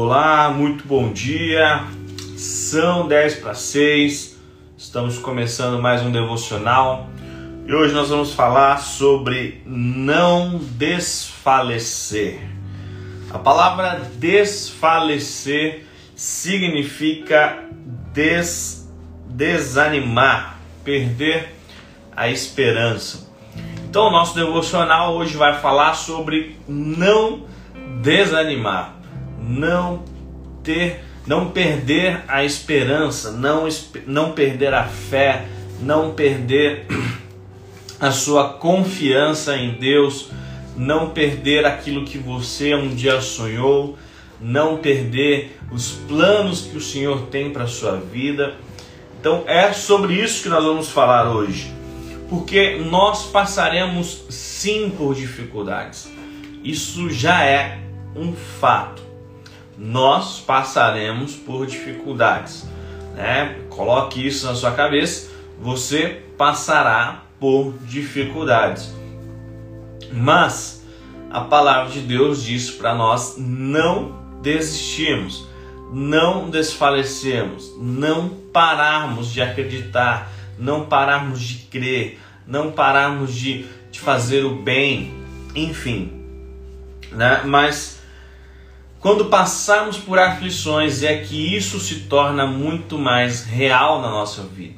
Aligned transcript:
Olá, 0.00 0.48
muito 0.48 0.86
bom 0.86 1.12
dia. 1.12 1.82
São 2.36 3.08
10 3.08 3.34
para 3.40 3.52
6. 3.52 4.38
Estamos 4.76 5.18
começando 5.18 5.82
mais 5.82 6.02
um 6.02 6.12
devocional. 6.12 7.08
E 7.66 7.74
hoje 7.74 7.92
nós 7.92 8.08
vamos 8.08 8.32
falar 8.32 8.78
sobre 8.78 9.60
não 9.66 10.60
desfalecer. 10.76 12.38
A 13.28 13.40
palavra 13.40 14.02
desfalecer 14.14 15.84
significa 16.14 17.64
des, 18.14 18.88
desanimar, 19.26 20.60
perder 20.84 21.56
a 22.16 22.28
esperança. 22.28 23.28
Então, 23.90 24.06
o 24.06 24.12
nosso 24.12 24.36
devocional 24.36 25.16
hoje 25.16 25.36
vai 25.36 25.58
falar 25.58 25.94
sobre 25.94 26.56
não 26.68 27.48
desanimar, 28.00 28.97
não 29.48 30.04
ter, 30.62 31.00
não 31.26 31.50
perder 31.50 32.22
a 32.28 32.44
esperança, 32.44 33.32
não, 33.32 33.66
não 34.06 34.32
perder 34.32 34.74
a 34.74 34.84
fé, 34.84 35.46
não 35.80 36.12
perder 36.12 36.86
a 37.98 38.10
sua 38.10 38.50
confiança 38.50 39.56
em 39.56 39.72
Deus, 39.72 40.30
não 40.76 41.10
perder 41.10 41.64
aquilo 41.64 42.04
que 42.04 42.18
você 42.18 42.74
um 42.74 42.94
dia 42.94 43.20
sonhou, 43.20 43.96
não 44.40 44.76
perder 44.76 45.58
os 45.72 45.92
planos 45.92 46.62
que 46.62 46.76
o 46.76 46.80
Senhor 46.80 47.22
tem 47.22 47.50
para 47.50 47.64
a 47.64 47.68
sua 47.68 47.96
vida. 47.96 48.54
Então 49.18 49.44
é 49.46 49.72
sobre 49.72 50.14
isso 50.14 50.42
que 50.42 50.48
nós 50.48 50.62
vamos 50.62 50.90
falar 50.90 51.28
hoje 51.30 51.78
porque 52.28 52.76
nós 52.76 53.24
passaremos 53.26 54.24
sim 54.28 54.90
por 54.90 55.14
dificuldades. 55.14 56.10
Isso 56.62 57.10
já 57.10 57.44
é 57.44 57.78
um 58.14 58.34
fato. 58.34 59.07
Nós 59.78 60.40
passaremos 60.40 61.34
por 61.36 61.66
dificuldades. 61.66 62.66
Né? 63.14 63.60
Coloque 63.70 64.26
isso 64.26 64.46
na 64.46 64.54
sua 64.54 64.72
cabeça. 64.72 65.30
Você 65.60 66.22
passará 66.36 67.22
por 67.38 67.72
dificuldades. 67.82 68.92
Mas 70.12 70.84
a 71.30 71.42
palavra 71.42 71.92
de 71.92 72.00
Deus 72.00 72.42
diz 72.42 72.70
para 72.70 72.94
nós 72.94 73.36
não 73.38 74.18
desistirmos, 74.42 75.46
não 75.92 76.50
desfalecermos, 76.50 77.72
não 77.78 78.28
pararmos 78.52 79.32
de 79.32 79.40
acreditar 79.40 80.32
não 80.58 80.86
pararmos 80.86 81.40
de 81.40 81.58
crer, 81.66 82.18
não 82.46 82.72
pararmos 82.72 83.34
de, 83.34 83.66
de 83.90 84.00
fazer 84.00 84.44
o 84.44 84.56
bem, 84.56 85.14
enfim. 85.54 86.24
Né? 87.12 87.42
Mas 87.44 87.97
quando 89.00 89.26
passarmos 89.26 89.96
por 89.96 90.18
aflições 90.18 91.02
é 91.04 91.18
que 91.18 91.56
isso 91.56 91.78
se 91.78 92.00
torna 92.00 92.46
muito 92.46 92.98
mais 92.98 93.44
real 93.44 94.02
na 94.02 94.10
nossa 94.10 94.42
vida. 94.42 94.74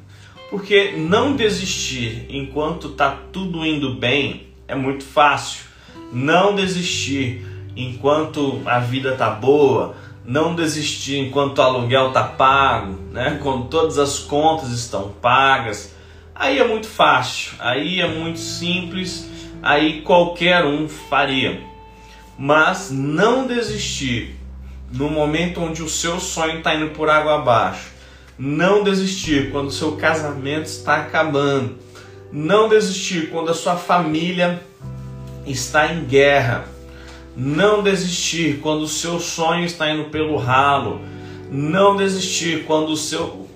Porque 0.50 0.92
não 0.96 1.34
desistir 1.34 2.26
enquanto 2.28 2.88
está 2.88 3.16
tudo 3.32 3.64
indo 3.64 3.94
bem 3.94 4.48
é 4.68 4.74
muito 4.74 5.04
fácil. 5.04 5.64
Não 6.12 6.54
desistir 6.54 7.46
enquanto 7.74 8.60
a 8.66 8.78
vida 8.78 9.12
está 9.12 9.30
boa, 9.30 9.94
não 10.24 10.54
desistir 10.54 11.18
enquanto 11.18 11.58
o 11.58 11.62
aluguel 11.62 12.08
está 12.08 12.24
pago, 12.24 12.98
né? 13.12 13.38
quando 13.42 13.68
todas 13.68 13.98
as 13.98 14.18
contas 14.18 14.70
estão 14.70 15.14
pagas, 15.22 15.94
aí 16.34 16.58
é 16.58 16.66
muito 16.66 16.88
fácil, 16.88 17.52
aí 17.58 18.00
é 18.00 18.06
muito 18.06 18.38
simples, 18.38 19.30
aí 19.62 20.02
qualquer 20.02 20.64
um 20.64 20.88
faria. 20.88 21.69
Mas 22.40 22.90
não 22.90 23.46
desistir 23.46 24.34
no 24.90 25.10
momento 25.10 25.60
onde 25.60 25.82
o 25.82 25.88
seu 25.88 26.18
sonho 26.18 26.58
está 26.58 26.74
indo 26.74 26.90
por 26.90 27.10
água 27.10 27.36
abaixo, 27.36 27.90
não 28.38 28.82
desistir 28.82 29.52
quando 29.52 29.68
o 29.68 29.72
seu 29.72 29.92
casamento 29.96 30.66
está 30.66 30.96
acabando, 30.96 31.76
não 32.32 32.68
desistir 32.68 33.28
quando 33.30 33.50
a 33.50 33.54
sua 33.54 33.76
família 33.76 34.62
está 35.46 35.92
em 35.92 36.04
guerra 36.04 36.64
não 37.36 37.82
desistir 37.82 38.58
quando 38.60 38.82
o 38.82 38.88
seu 38.88 39.20
sonho 39.20 39.64
está 39.64 39.90
indo 39.90 40.10
pelo 40.10 40.36
ralo. 40.36 41.00
Não 41.50 41.96
desistir 41.96 42.64
quando, 42.64 42.90
o 42.90 42.96
seu, 42.96 43.48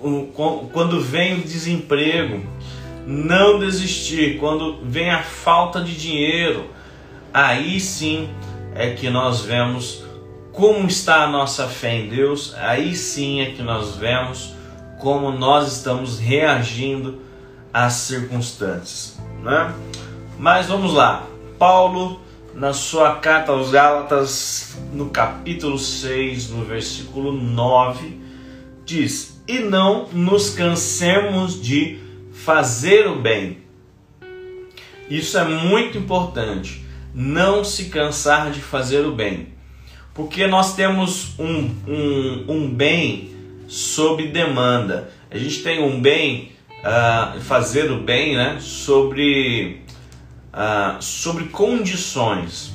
quando 0.73 0.99
vem 1.01 1.35
o 1.35 1.43
desemprego. 1.43 2.41
Não 3.05 3.59
desistir 3.59 4.37
quando 4.39 4.79
vem 4.83 5.09
a 5.09 5.21
falta 5.21 5.81
de 5.81 5.95
dinheiro. 5.95 6.65
Aí 7.33 7.79
sim 7.79 8.29
é 8.75 8.91
que 8.91 9.09
nós 9.09 9.41
vemos 9.41 10.03
como 10.51 10.87
está 10.87 11.23
a 11.23 11.27
nossa 11.27 11.67
fé 11.67 11.95
em 11.95 12.09
Deus. 12.09 12.53
Aí 12.55 12.95
sim 12.95 13.41
é 13.41 13.51
que 13.51 13.63
nós 13.63 13.95
vemos 13.95 14.53
como 14.99 15.31
nós 15.31 15.71
estamos 15.77 16.19
reagindo 16.19 17.21
às 17.73 17.93
circunstâncias. 17.93 19.17
Né? 19.41 19.73
Mas 20.37 20.67
vamos 20.67 20.93
lá. 20.93 21.25
Paulo 21.57 22.19
na 22.55 22.71
sua 22.71 23.15
carta 23.15 23.51
aos 23.51 23.69
Gálatas, 23.69 24.77
no 24.93 25.09
capítulo 25.09 25.77
6, 25.77 26.51
no 26.51 26.63
versículo 26.63 27.33
9, 27.33 28.17
diz: 28.85 29.41
E 29.45 29.59
não 29.59 30.07
nos 30.13 30.51
cansemos 30.51 31.61
de 31.61 31.99
fazer 32.31 33.07
o 33.07 33.19
bem. 33.19 33.57
Isso 35.09 35.37
é 35.37 35.43
muito 35.43 35.97
importante, 35.97 36.84
não 37.15 37.63
se 37.63 37.85
cansar 37.85 38.51
de 38.51 38.59
fazer 38.59 39.05
o 39.05 39.13
bem, 39.13 39.47
porque 40.13 40.45
nós 40.45 40.75
temos 40.75 41.33
um, 41.39 41.71
um, 41.87 42.45
um 42.49 42.69
bem 42.69 43.33
sob 43.67 44.27
demanda. 44.27 45.09
A 45.31 45.37
gente 45.37 45.63
tem 45.63 45.81
um 45.81 46.01
bem, 46.01 46.51
uh, 46.81 47.39
fazer 47.39 47.89
o 47.89 48.01
bem, 48.01 48.35
né, 48.35 48.57
sobre 48.59 49.85
ah, 50.57 50.95
sobre 51.01 51.45
condições. 51.45 52.73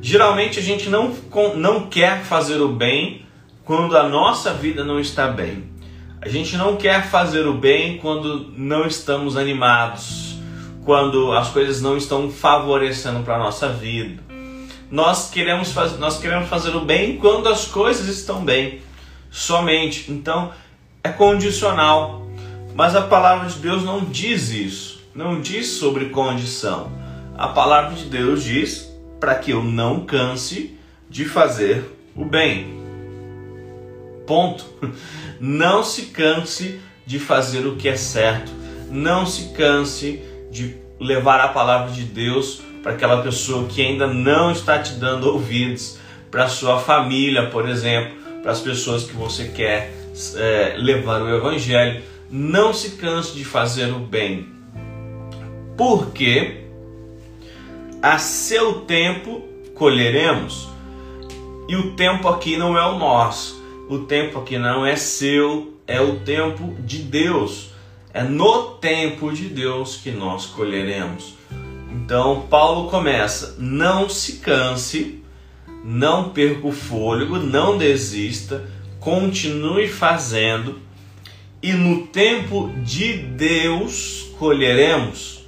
Geralmente 0.00 0.58
a 0.58 0.62
gente 0.62 0.88
não, 0.88 1.14
não 1.54 1.86
quer 1.86 2.22
fazer 2.24 2.60
o 2.60 2.72
bem 2.72 3.24
quando 3.64 3.96
a 3.96 4.08
nossa 4.08 4.52
vida 4.52 4.82
não 4.84 4.98
está 4.98 5.28
bem. 5.28 5.70
A 6.20 6.28
gente 6.28 6.56
não 6.56 6.76
quer 6.76 7.06
fazer 7.06 7.46
o 7.46 7.54
bem 7.54 7.98
quando 7.98 8.52
não 8.56 8.84
estamos 8.84 9.36
animados, 9.36 10.31
quando 10.84 11.32
as 11.32 11.48
coisas 11.48 11.80
não 11.80 11.96
estão 11.96 12.30
favorecendo 12.30 13.22
para 13.22 13.36
a 13.36 13.38
nossa 13.38 13.68
vida. 13.68 14.22
Nós 14.90 15.30
queremos, 15.30 15.72
faz, 15.72 15.98
nós 15.98 16.18
queremos 16.18 16.48
fazer 16.48 16.74
o 16.76 16.84
bem 16.84 17.16
quando 17.16 17.48
as 17.48 17.66
coisas 17.66 18.08
estão 18.08 18.44
bem, 18.44 18.80
somente. 19.30 20.10
Então 20.10 20.52
é 21.02 21.08
condicional. 21.08 22.26
Mas 22.74 22.96
a 22.96 23.02
palavra 23.02 23.48
de 23.48 23.58
Deus 23.58 23.84
não 23.84 24.04
diz 24.04 24.50
isso 24.50 24.92
não 25.14 25.40
diz 25.40 25.68
sobre 25.68 26.06
condição. 26.06 26.90
A 27.36 27.48
palavra 27.48 27.94
de 27.94 28.06
Deus 28.06 28.44
diz 28.44 28.90
para 29.20 29.34
que 29.34 29.50
eu 29.50 29.62
não 29.62 30.04
canse 30.04 30.76
de 31.08 31.24
fazer 31.24 31.84
o 32.16 32.24
bem. 32.24 32.80
Ponto. 34.26 34.64
Não 35.40 35.82
se 35.82 36.02
canse 36.02 36.80
de 37.04 37.18
fazer 37.18 37.66
o 37.66 37.74
que 37.74 37.88
é 37.88 37.96
certo. 37.96 38.52
Não 38.88 39.26
se 39.26 39.48
canse 39.48 40.22
de 40.52 40.76
levar 41.00 41.40
a 41.40 41.48
palavra 41.48 41.90
de 41.90 42.04
Deus 42.04 42.60
para 42.82 42.92
aquela 42.92 43.22
pessoa 43.22 43.66
que 43.66 43.82
ainda 43.82 44.06
não 44.06 44.52
está 44.52 44.78
te 44.78 44.92
dando 44.92 45.32
ouvidos, 45.32 45.98
para 46.30 46.48
sua 46.48 46.78
família, 46.78 47.46
por 47.46 47.68
exemplo, 47.68 48.16
para 48.42 48.52
as 48.52 48.60
pessoas 48.60 49.04
que 49.04 49.12
você 49.14 49.48
quer 49.48 49.92
é, 50.36 50.74
levar 50.78 51.20
o 51.20 51.28
evangelho. 51.28 52.02
Não 52.30 52.72
se 52.72 52.92
canse 52.92 53.34
de 53.34 53.44
fazer 53.44 53.92
o 53.92 53.98
bem 53.98 54.48
porque 55.76 56.64
a 58.00 58.18
seu 58.18 58.80
tempo 58.82 59.42
colheremos. 59.74 60.68
E 61.68 61.76
o 61.76 61.92
tempo 61.92 62.28
aqui 62.28 62.56
não 62.56 62.76
é 62.76 62.84
o 62.84 62.98
nosso, 62.98 63.62
o 63.88 64.00
tempo 64.00 64.38
aqui 64.38 64.58
não 64.58 64.84
é 64.84 64.96
seu, 64.96 65.74
é 65.86 66.00
o 66.00 66.20
tempo 66.20 66.74
de 66.80 66.98
Deus. 66.98 67.70
É 68.12 68.22
no 68.22 68.74
tempo 68.74 69.32
de 69.32 69.48
Deus 69.48 69.96
que 69.96 70.10
nós 70.10 70.46
colheremos. 70.46 71.34
Então, 71.92 72.46
Paulo 72.50 72.90
começa: 72.90 73.56
não 73.58 74.08
se 74.08 74.34
canse, 74.34 75.22
não 75.84 76.30
perca 76.30 76.66
o 76.66 76.72
fôlego, 76.72 77.38
não 77.38 77.78
desista, 77.78 78.68
continue 79.00 79.88
fazendo, 79.88 80.78
e 81.62 81.72
no 81.72 82.06
tempo 82.06 82.70
de 82.84 83.14
Deus 83.14 84.30
colheremos 84.38 85.42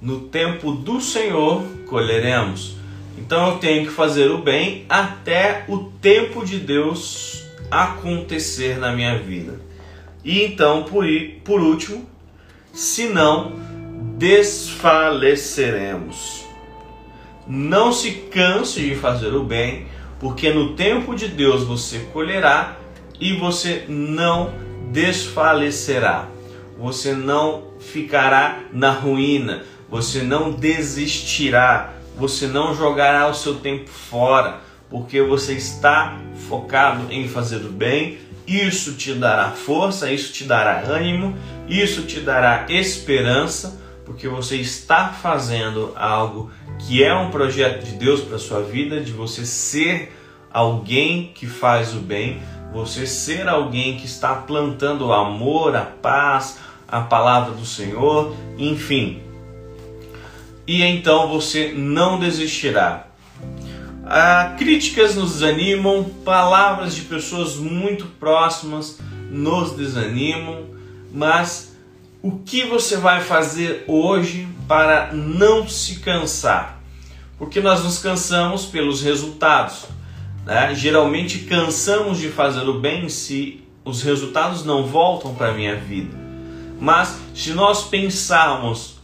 no 0.00 0.20
tempo 0.20 0.72
do 0.72 1.00
Senhor 1.00 1.62
colheremos. 1.86 2.76
Então 3.18 3.50
eu 3.50 3.58
tenho 3.58 3.84
que 3.84 3.92
fazer 3.92 4.30
o 4.30 4.38
bem 4.38 4.86
até 4.88 5.64
o 5.68 5.78
tempo 6.00 6.44
de 6.44 6.58
Deus 6.58 7.44
acontecer 7.70 8.78
na 8.78 8.92
minha 8.92 9.18
vida. 9.18 9.60
E 10.24 10.44
então, 10.44 10.84
por, 10.84 11.04
por 11.44 11.60
último, 11.60 12.08
se 12.72 13.08
não 13.08 13.52
desfaleceremos. 14.16 16.46
Não 17.46 17.92
se 17.92 18.12
canse 18.30 18.80
de 18.80 18.94
fazer 18.94 19.34
o 19.34 19.42
bem, 19.42 19.86
porque 20.20 20.52
no 20.52 20.74
tempo 20.74 21.16
de 21.16 21.26
Deus 21.26 21.64
você 21.64 21.98
colherá 22.12 22.76
e 23.18 23.34
você 23.34 23.86
não 23.88 24.52
desfalecerá. 24.92 26.28
Você 26.78 27.12
não 27.12 27.64
ficará 27.80 28.60
na 28.72 28.90
ruína, 28.90 29.64
você 29.88 30.22
não 30.22 30.52
desistirá, 30.52 31.94
você 32.16 32.46
não 32.46 32.74
jogará 32.74 33.26
o 33.26 33.34
seu 33.34 33.56
tempo 33.56 33.88
fora, 33.88 34.60
porque 34.88 35.20
você 35.22 35.54
está 35.54 36.20
focado 36.48 37.10
em 37.10 37.28
fazer 37.28 37.64
o 37.64 37.72
bem. 37.72 38.18
Isso 38.50 38.94
te 38.94 39.14
dará 39.14 39.52
força, 39.52 40.10
isso 40.10 40.32
te 40.32 40.42
dará 40.42 40.80
ânimo, 40.80 41.38
isso 41.68 42.02
te 42.02 42.18
dará 42.18 42.66
esperança, 42.68 43.80
porque 44.04 44.26
você 44.26 44.56
está 44.56 45.10
fazendo 45.10 45.92
algo 45.94 46.50
que 46.80 47.00
é 47.00 47.14
um 47.14 47.30
projeto 47.30 47.84
de 47.84 47.92
Deus 47.92 48.22
para 48.22 48.40
sua 48.40 48.60
vida, 48.60 49.00
de 49.00 49.12
você 49.12 49.46
ser 49.46 50.12
alguém 50.52 51.30
que 51.32 51.46
faz 51.46 51.94
o 51.94 52.00
bem, 52.00 52.42
você 52.72 53.06
ser 53.06 53.48
alguém 53.48 53.96
que 53.96 54.06
está 54.06 54.34
plantando 54.34 55.06
o 55.06 55.12
amor, 55.12 55.76
a 55.76 55.84
paz, 55.84 56.58
a 56.88 57.02
palavra 57.02 57.54
do 57.54 57.64
Senhor, 57.64 58.34
enfim. 58.58 59.22
E 60.66 60.82
então 60.82 61.28
você 61.28 61.72
não 61.72 62.18
desistirá. 62.18 63.09
Ah, 64.12 64.56
críticas 64.58 65.14
nos 65.14 65.34
desanimam, 65.34 66.02
palavras 66.24 66.96
de 66.96 67.02
pessoas 67.02 67.54
muito 67.54 68.06
próximas 68.18 68.98
nos 69.30 69.76
desanimam, 69.76 70.64
mas 71.12 71.76
o 72.20 72.40
que 72.40 72.64
você 72.64 72.96
vai 72.96 73.20
fazer 73.20 73.84
hoje 73.86 74.48
para 74.66 75.12
não 75.12 75.68
se 75.68 76.00
cansar? 76.00 76.82
Porque 77.38 77.60
nós 77.60 77.84
nos 77.84 77.98
cansamos 77.98 78.66
pelos 78.66 79.00
resultados. 79.00 79.84
Né? 80.44 80.74
Geralmente 80.74 81.44
cansamos 81.44 82.18
de 82.18 82.30
fazer 82.30 82.68
o 82.68 82.80
bem 82.80 83.08
se 83.08 83.62
os 83.84 84.02
resultados 84.02 84.64
não 84.64 84.86
voltam 84.86 85.36
para 85.36 85.50
a 85.50 85.54
minha 85.54 85.76
vida. 85.76 86.18
Mas 86.80 87.16
se 87.32 87.52
nós 87.52 87.84
pensarmos 87.84 88.96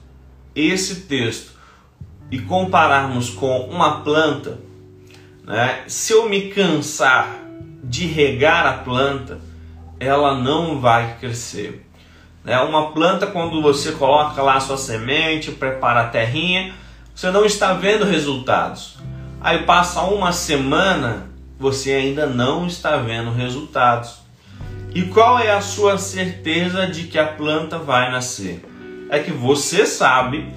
esse 0.53 1.03
texto 1.03 1.53
e 2.29 2.41
compararmos 2.41 3.31
com 3.31 3.69
uma 3.71 4.01
planta, 4.01 4.66
né? 5.47 5.85
se 5.87 6.13
eu 6.13 6.29
me 6.29 6.49
cansar 6.49 7.39
de 7.83 8.07
regar 8.07 8.67
a 8.67 8.73
planta, 8.79 9.39
ela 10.01 10.35
não 10.35 10.81
vai 10.81 11.17
crescer. 11.21 11.87
Né? 12.45 12.59
Uma 12.61 12.91
planta, 12.91 13.27
quando 13.29 13.63
você 13.63 13.93
coloca 13.93 14.43
lá 14.43 14.59
sua 14.59 14.77
semente, 14.77 15.53
prepara 15.53 16.03
a 16.03 16.09
terrinha, 16.09 16.75
você 17.15 17.31
não 17.31 17.45
está 17.45 17.73
vendo 17.73 18.05
resultados. 18.05 18.99
Aí 19.41 19.63
passa 19.63 20.03
uma 20.03 20.33
semana, 20.33 21.31
você 21.59 21.93
ainda 21.93 22.27
não 22.27 22.67
está 22.67 22.97
vendo 22.97 23.31
resultados. 23.31 24.17
E 24.95 25.03
qual 25.03 25.39
é 25.39 25.53
a 25.53 25.61
sua 25.61 25.99
certeza 25.99 26.87
de 26.87 27.05
que 27.05 27.19
a 27.19 27.27
planta 27.27 27.79
vai 27.79 28.11
nascer? 28.11 28.65
É 29.11 29.19
que 29.19 29.31
você 29.31 29.87
sabe 29.87 30.49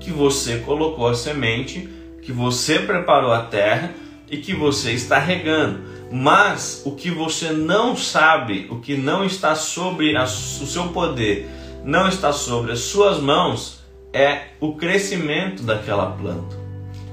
que 0.00 0.10
você 0.10 0.58
colocou 0.58 1.08
a 1.08 1.14
semente, 1.14 1.88
que 2.22 2.32
você 2.32 2.78
preparou 2.78 3.32
a 3.32 3.42
terra 3.42 3.92
e 4.30 4.36
que 4.38 4.54
você 4.54 4.92
está 4.92 5.18
regando. 5.18 5.80
Mas 6.10 6.82
o 6.84 6.92
que 6.92 7.10
você 7.10 7.50
não 7.50 7.96
sabe, 7.96 8.66
o 8.70 8.80
que 8.80 8.96
não 8.96 9.24
está 9.24 9.54
sobre 9.54 10.16
a, 10.16 10.24
o 10.24 10.26
seu 10.26 10.88
poder, 10.88 11.48
não 11.84 12.08
está 12.08 12.32
sobre 12.32 12.72
as 12.72 12.80
suas 12.80 13.20
mãos, 13.20 13.82
é 14.12 14.48
o 14.60 14.74
crescimento 14.74 15.62
daquela 15.62 16.12
planta. 16.12 16.56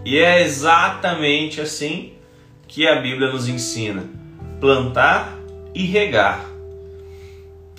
E 0.06 0.18
é 0.18 0.42
exatamente 0.44 1.60
assim 1.60 2.14
que 2.68 2.88
a 2.88 3.02
Bíblia 3.02 3.32
nos 3.32 3.48
ensina: 3.48 4.04
plantar 4.60 5.38
e 5.74 5.84
regar. 5.86 6.46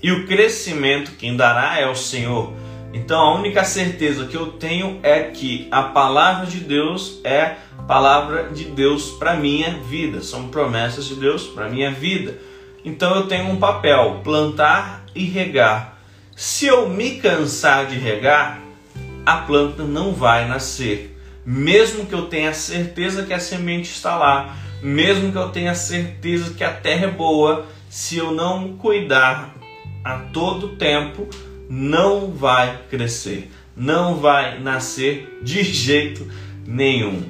E 0.03 0.12
o 0.12 0.27
crescimento 0.27 1.12
quem 1.19 1.37
dará 1.37 1.81
é 1.81 1.88
o 1.88 1.94
Senhor. 1.94 2.53
Então 2.97 3.21
a 3.21 3.35
única 3.35 3.63
certeza 3.63 4.25
que 4.25 4.35
eu 4.35 4.53
tenho 4.53 4.99
é 5.03 5.25
que 5.25 5.69
a 5.71 5.83
palavra 5.83 6.47
de 6.47 6.61
Deus 6.61 7.21
é 7.25 7.57
palavra 7.87 8.45
de 8.45 8.65
Deus 8.65 9.11
para 9.11 9.37
minha 9.37 9.79
vida, 9.83 10.23
são 10.23 10.49
promessas 10.49 11.05
de 11.05 11.15
Deus 11.15 11.47
para 11.47 11.69
minha 11.69 11.91
vida. 11.91 12.39
Então 12.83 13.15
eu 13.15 13.27
tenho 13.27 13.51
um 13.51 13.57
papel, 13.57 14.23
plantar 14.25 15.05
e 15.15 15.27
regar. 15.27 15.99
Se 16.35 16.67
eu 16.67 16.89
me 16.89 17.17
cansar 17.17 17.87
de 17.87 17.97
regar, 17.99 18.63
a 19.27 19.37
planta 19.39 19.83
não 19.83 20.15
vai 20.15 20.49
nascer, 20.49 21.19
mesmo 21.45 22.07
que 22.07 22.15
eu 22.15 22.27
tenha 22.27 22.55
certeza 22.55 23.27
que 23.27 23.35
a 23.35 23.39
semente 23.39 23.91
está 23.91 24.17
lá, 24.17 24.57
mesmo 24.83 25.31
que 25.31 25.39
eu 25.39 25.51
tenha 25.51 25.75
certeza 25.75 26.55
que 26.55 26.65
a 26.65 26.73
terra 26.73 27.05
é 27.05 27.11
boa, 27.11 27.67
se 27.91 28.17
eu 28.17 28.33
não 28.33 28.75
cuidar 28.79 29.55
a 30.03 30.19
todo 30.33 30.77
tempo, 30.77 31.29
não 31.69 32.31
vai 32.31 32.79
crescer, 32.91 33.51
não 33.77 34.17
vai 34.17 34.59
nascer 34.59 35.41
de 35.43 35.63
jeito 35.63 36.31
nenhum. 36.67 37.25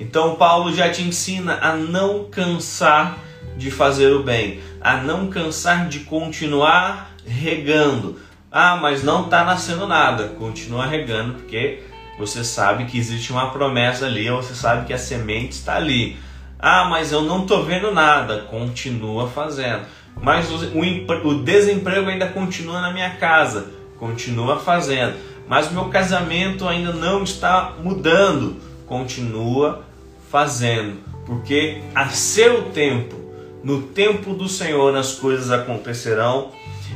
Então, 0.00 0.36
Paulo 0.36 0.74
já 0.74 0.90
te 0.90 1.02
ensina 1.02 1.58
a 1.60 1.76
não 1.76 2.24
cansar 2.24 3.18
de 3.56 3.70
fazer 3.70 4.12
o 4.12 4.22
bem, 4.22 4.60
a 4.80 4.96
não 4.96 5.28
cansar 5.28 5.88
de 5.88 6.00
continuar 6.00 7.14
regando. 7.26 8.18
Ah, 8.50 8.76
mas 8.76 9.02
não 9.02 9.24
está 9.24 9.44
nascendo 9.44 9.86
nada. 9.86 10.28
Continua 10.28 10.86
regando, 10.86 11.34
porque 11.34 11.82
você 12.18 12.44
sabe 12.44 12.84
que 12.86 12.98
existe 12.98 13.32
uma 13.32 13.50
promessa 13.50 14.06
ali, 14.06 14.28
você 14.30 14.54
sabe 14.54 14.86
que 14.86 14.92
a 14.92 14.98
semente 14.98 15.52
está 15.52 15.76
ali. 15.76 16.16
Ah, 16.58 16.84
mas 16.84 17.10
eu 17.12 17.22
não 17.22 17.42
estou 17.42 17.64
vendo 17.64 17.90
nada. 17.90 18.42
Continua 18.42 19.28
fazendo. 19.28 19.84
Mas 20.20 20.50
o, 20.50 20.56
o, 20.78 21.28
o 21.28 21.42
desemprego 21.42 22.08
ainda 22.08 22.28
continua 22.28 22.80
na 22.80 22.92
minha 22.92 23.10
casa. 23.16 23.72
Continua 23.98 24.58
fazendo. 24.58 25.14
Mas 25.48 25.70
o 25.70 25.74
meu 25.74 25.86
casamento 25.86 26.66
ainda 26.66 26.92
não 26.92 27.22
está 27.22 27.74
mudando. 27.82 28.56
Continua 28.86 29.84
fazendo. 30.30 30.98
Porque 31.26 31.80
a 31.94 32.08
seu 32.08 32.70
tempo, 32.70 33.16
no 33.62 33.82
tempo 33.82 34.34
do 34.34 34.48
Senhor, 34.48 34.96
as 34.96 35.14
coisas 35.14 35.50
acontecerão. 35.50 36.50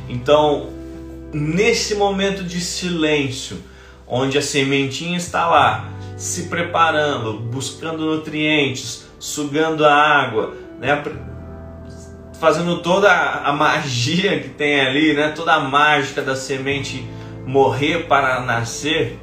Então, 0.09 0.69
nesse 1.33 1.95
momento 1.95 2.43
de 2.43 2.59
silêncio, 2.59 3.57
onde 4.07 4.37
a 4.37 4.41
sementinha 4.41 5.17
está 5.17 5.47
lá, 5.47 5.89
se 6.15 6.43
preparando, 6.43 7.33
buscando 7.33 8.05
nutrientes, 8.05 9.05
sugando 9.19 9.85
a 9.85 9.93
água, 9.93 10.55
né? 10.79 11.03
Fazendo 12.39 12.81
toda 12.81 13.11
a 13.11 13.51
magia 13.53 14.39
que 14.39 14.49
tem 14.49 14.81
ali, 14.81 15.13
né? 15.13 15.29
toda 15.29 15.53
a 15.53 15.59
mágica 15.59 16.21
da 16.21 16.35
semente 16.35 17.07
morrer 17.45 18.07
para 18.07 18.41
nascer. 18.41 19.19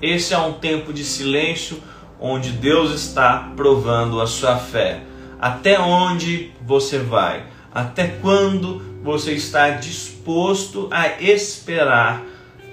Esse 0.00 0.34
é 0.34 0.38
um 0.38 0.54
tempo 0.54 0.92
de 0.92 1.04
silêncio 1.04 1.82
onde 2.18 2.50
Deus 2.52 2.92
está 2.92 3.52
provando 3.56 4.20
a 4.20 4.26
sua 4.26 4.56
fé. 4.56 5.00
Até 5.38 5.78
onde 5.78 6.50
você 6.62 6.98
vai? 6.98 7.44
Até 7.72 8.06
quando 8.06 8.82
você 9.02 9.32
está 9.32 9.70
disposto 9.70 10.88
a 10.90 11.20
esperar 11.22 12.22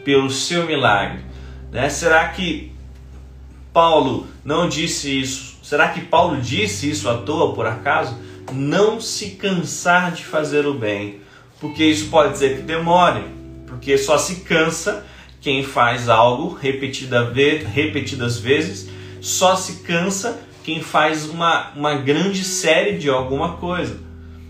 pelo 0.04 0.30
seu 0.30 0.66
milagre? 0.66 1.24
Né? 1.72 1.90
Será 1.90 2.28
que 2.30 2.72
Paulo 3.72 4.28
não 4.44 4.68
disse 4.68 5.20
isso 5.20 5.48
Será 5.68 5.90
que 5.90 6.00
Paulo 6.00 6.40
disse 6.40 6.90
isso 6.90 7.10
à 7.10 7.18
toa 7.18 7.54
por 7.54 7.68
acaso? 7.68 8.18
Não 8.52 9.00
se 9.00 9.32
cansar 9.32 10.12
de 10.12 10.24
fazer 10.24 10.66
o 10.66 10.74
bem, 10.74 11.22
porque 11.60 11.84
isso 11.84 12.10
pode 12.10 12.34
dizer 12.34 12.58
que 12.58 12.62
demore, 12.64 13.24
porque 13.66 13.98
só 13.98 14.18
se 14.18 14.42
cansa 14.42 15.06
quem 15.42 15.64
faz 15.64 16.10
algo 16.10 16.54
repetida 16.54 17.32
repetidas 17.74 18.40
vezes, 18.40 18.90
só 19.22 19.56
se 19.56 19.84
cansa 19.84 20.40
quem 20.64 20.82
faz 20.82 21.26
uma, 21.26 21.72
uma 21.76 21.96
grande 21.96 22.44
série 22.44 22.98
de 22.98 23.10
alguma 23.10 23.54
coisa. 23.58 24.00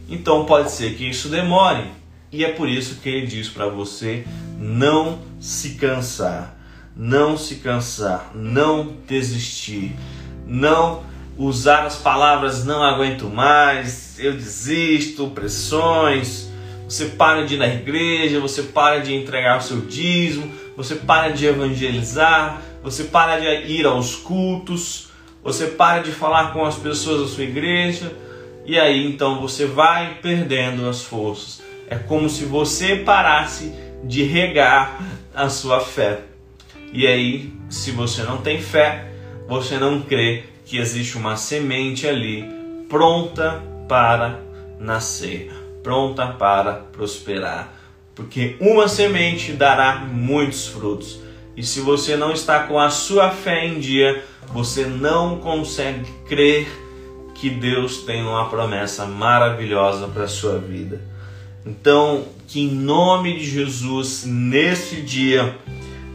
Então 0.09 0.45
pode 0.45 0.71
ser 0.71 0.95
que 0.95 1.09
isso 1.09 1.29
demore, 1.29 1.85
e 2.31 2.45
é 2.45 2.51
por 2.51 2.69
isso 2.69 3.01
que 3.01 3.09
ele 3.09 3.27
diz 3.27 3.49
para 3.49 3.67
você 3.67 4.25
não 4.57 5.19
se 5.39 5.75
cansar, 5.75 6.57
não 6.95 7.37
se 7.37 7.55
cansar, 7.55 8.31
não 8.33 8.93
desistir 9.07 9.95
não 10.47 11.03
usar 11.37 11.85
as 11.85 11.97
palavras 11.97 12.65
não 12.65 12.81
aguento 12.81 13.29
mais, 13.29 14.17
eu 14.19 14.33
desisto, 14.33 15.29
pressões. 15.29 16.47
Você 16.87 17.05
para 17.05 17.45
de 17.45 17.55
ir 17.55 17.57
na 17.57 17.67
igreja, 17.67 18.39
você 18.39 18.63
para 18.63 18.99
de 18.99 19.13
entregar 19.13 19.57
o 19.57 19.61
seu 19.61 19.81
dízimo, 19.81 20.51
você 20.75 20.95
para 20.95 21.29
de 21.29 21.45
evangelizar, 21.45 22.61
você 22.81 23.03
para 23.03 23.37
de 23.39 23.45
ir 23.71 23.85
aos 23.85 24.15
cultos, 24.15 25.09
você 25.43 25.67
para 25.67 26.01
de 26.01 26.11
falar 26.11 26.53
com 26.53 26.65
as 26.65 26.75
pessoas 26.75 27.21
da 27.21 27.27
sua 27.27 27.43
igreja, 27.43 28.11
e 28.65 28.79
aí 28.79 29.05
então 29.05 29.41
você 29.41 29.65
vai 29.65 30.19
perdendo 30.21 30.87
as 30.87 31.03
forças. 31.03 31.61
É 31.89 31.95
como 31.95 32.29
se 32.29 32.45
você 32.45 32.97
parasse 32.97 33.73
de 34.03 34.23
regar 34.23 35.01
a 35.35 35.49
sua 35.49 35.79
fé. 35.79 36.21
E 36.93 37.05
aí, 37.05 37.53
se 37.69 37.91
você 37.91 38.23
não 38.23 38.37
tem 38.37 38.61
fé, 38.61 39.11
você 39.47 39.77
não 39.77 40.01
crê 40.01 40.45
que 40.67 40.77
existe 40.77 41.17
uma 41.17 41.37
semente 41.37 42.05
ali 42.05 42.45
pronta 42.89 43.63
para 43.87 44.41
nascer, 44.79 45.51
pronta 45.81 46.27
para 46.27 46.73
prosperar. 46.73 47.73
Porque 48.13 48.57
uma 48.59 48.87
semente 48.87 49.53
dará 49.53 49.95
muitos 49.95 50.67
frutos. 50.67 51.19
E 51.55 51.63
se 51.63 51.79
você 51.79 52.17
não 52.17 52.31
está 52.31 52.63
com 52.63 52.79
a 52.79 52.89
sua 52.89 53.31
fé 53.31 53.65
em 53.65 53.79
dia, 53.79 54.23
você 54.49 54.85
não 54.85 55.37
consegue 55.37 56.05
crer 56.27 56.67
que 57.33 57.49
Deus 57.49 57.99
tem 57.99 58.21
uma 58.21 58.49
promessa 58.49 59.05
maravilhosa 59.05 60.07
para 60.07 60.23
a 60.23 60.27
sua 60.27 60.57
vida. 60.57 61.01
Então, 61.65 62.25
que 62.47 62.61
em 62.61 62.69
nome 62.69 63.37
de 63.37 63.45
Jesus, 63.45 64.25
nesse 64.25 65.01
dia, 65.01 65.55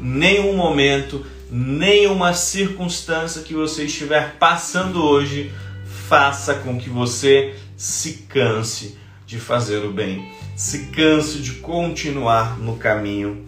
nenhum 0.00 0.56
momento, 0.56 1.24
nenhuma 1.52 2.32
circunstância 2.32 3.42
que 3.42 3.52
você 3.52 3.84
estiver 3.84 4.36
passando 4.38 5.04
hoje 5.04 5.52
faça 5.84 6.54
com 6.54 6.78
que 6.78 6.88
você 6.88 7.54
se 7.76 8.24
canse 8.26 8.96
de 9.26 9.38
fazer 9.38 9.84
o 9.84 9.92
bem, 9.92 10.32
se 10.56 10.86
canse 10.86 11.40
de 11.40 11.52
continuar 11.56 12.58
no 12.58 12.76
caminho 12.76 13.46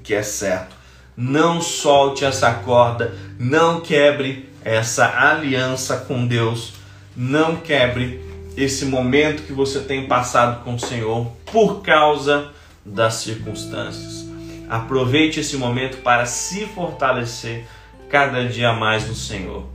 que 0.00 0.14
é 0.14 0.22
certo. 0.22 0.76
Não 1.16 1.60
solte 1.60 2.24
essa 2.24 2.52
corda, 2.54 3.14
não 3.36 3.80
quebre 3.80 4.48
essa 4.64 5.06
aliança 5.06 5.96
com 5.96 6.26
Deus, 6.26 6.74
não 7.16 7.56
quebre 7.56 8.24
esse 8.56 8.84
momento 8.84 9.42
que 9.42 9.52
você 9.52 9.80
tem 9.80 10.06
passado 10.06 10.62
com 10.62 10.76
o 10.76 10.80
Senhor 10.80 11.26
por 11.50 11.82
causa 11.82 12.50
das 12.86 13.14
circunstâncias. 13.14 14.29
Aproveite 14.70 15.40
esse 15.40 15.56
momento 15.56 15.98
para 15.98 16.24
se 16.26 16.64
fortalecer 16.64 17.66
cada 18.08 18.48
dia 18.48 18.72
mais 18.72 19.08
no 19.08 19.16
Senhor. 19.16 19.66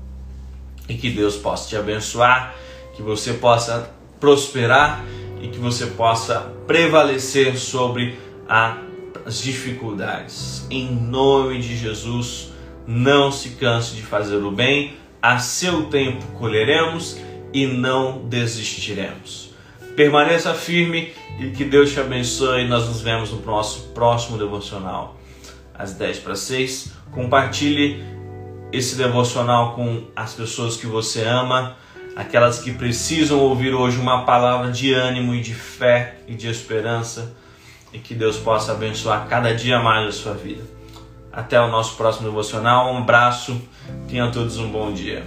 E 0.88 0.94
que 0.96 1.10
Deus 1.10 1.36
possa 1.36 1.68
te 1.68 1.76
abençoar, 1.76 2.56
que 2.96 3.02
você 3.02 3.34
possa 3.34 3.92
prosperar 4.22 5.04
e 5.42 5.50
que 5.50 5.60
você 5.60 5.88
possa 5.88 6.52
prevalecer 6.66 7.58
sobre 7.58 8.18
as 8.48 9.42
dificuldades. 9.42 10.66
Em 10.72 10.90
nome 10.90 11.60
de 11.60 11.76
Jesus, 11.76 12.54
não 12.88 13.32
se 13.32 13.50
canse 13.50 13.96
de 13.96 14.02
fazer 14.02 14.38
o 14.38 14.52
bem, 14.52 14.96
a 15.22 15.40
seu 15.40 15.88
tempo 15.88 16.26
colheremos 16.38 17.18
e 17.52 17.68
não 17.68 18.20
desistiremos. 18.28 19.45
Permaneça 19.96 20.54
firme 20.54 21.14
e 21.40 21.52
que 21.52 21.64
Deus 21.64 21.94
te 21.94 22.02
abençoe. 22.02 22.68
Nós 22.68 22.86
nos 22.86 23.02
vemos 23.02 23.32
no 23.32 23.40
nosso 23.46 23.94
próximo 23.94 24.38
devocional, 24.38 25.16
às 25.74 25.94
10 25.94 26.20
para 26.20 26.36
6. 26.36 26.92
Compartilhe 27.12 28.04
esse 28.74 28.96
devocional 28.96 29.74
com 29.74 30.04
as 30.14 30.34
pessoas 30.34 30.76
que 30.76 30.86
você 30.86 31.24
ama, 31.24 31.78
aquelas 32.14 32.60
que 32.60 32.74
precisam 32.74 33.40
ouvir 33.40 33.74
hoje 33.74 33.98
uma 33.98 34.26
palavra 34.26 34.70
de 34.70 34.94
ânimo 34.94 35.34
e 35.34 35.42
de 35.42 35.54
fé 35.54 36.18
e 36.28 36.36
de 36.36 36.50
esperança. 36.50 37.34
E 37.94 38.00
que 38.00 38.14
Deus 38.14 38.36
possa 38.36 38.74
abençoar 38.74 39.26
cada 39.30 39.56
dia 39.56 39.80
mais 39.80 40.10
a 40.10 40.12
sua 40.12 40.34
vida. 40.34 40.64
Até 41.32 41.58
o 41.62 41.70
nosso 41.70 41.96
próximo 41.96 42.28
devocional. 42.28 42.94
Um 42.94 42.98
abraço. 42.98 43.62
Tenham 44.10 44.30
todos 44.30 44.58
um 44.58 44.70
bom 44.70 44.92
dia. 44.92 45.24